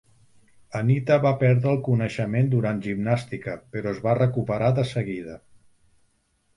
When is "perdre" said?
1.43-1.69